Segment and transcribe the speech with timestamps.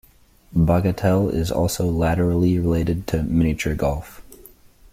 [0.57, 4.23] Bagatelle is also laterally related to miniature golf.